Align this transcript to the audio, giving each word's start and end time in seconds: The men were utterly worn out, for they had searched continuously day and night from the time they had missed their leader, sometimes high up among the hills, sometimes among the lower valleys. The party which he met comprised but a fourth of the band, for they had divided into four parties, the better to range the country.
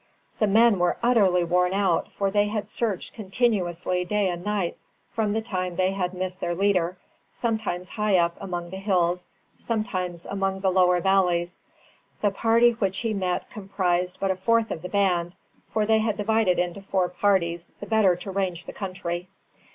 The 0.39 0.47
men 0.47 0.79
were 0.79 0.97
utterly 1.03 1.43
worn 1.43 1.73
out, 1.75 2.11
for 2.11 2.31
they 2.31 2.47
had 2.47 2.67
searched 2.67 3.13
continuously 3.13 4.03
day 4.03 4.29
and 4.29 4.43
night 4.43 4.75
from 5.13 5.33
the 5.33 5.43
time 5.43 5.75
they 5.75 5.91
had 5.91 6.15
missed 6.15 6.39
their 6.39 6.55
leader, 6.55 6.97
sometimes 7.31 7.89
high 7.89 8.17
up 8.17 8.35
among 8.41 8.71
the 8.71 8.77
hills, 8.77 9.27
sometimes 9.59 10.25
among 10.25 10.61
the 10.61 10.71
lower 10.71 10.99
valleys. 11.01 11.61
The 12.19 12.31
party 12.31 12.71
which 12.71 12.97
he 13.01 13.13
met 13.13 13.47
comprised 13.51 14.17
but 14.19 14.31
a 14.31 14.35
fourth 14.35 14.71
of 14.71 14.81
the 14.81 14.89
band, 14.89 15.35
for 15.71 15.85
they 15.85 15.99
had 15.99 16.17
divided 16.17 16.57
into 16.57 16.81
four 16.81 17.07
parties, 17.07 17.69
the 17.79 17.85
better 17.85 18.15
to 18.15 18.31
range 18.31 18.65
the 18.65 18.73
country. 18.73 19.27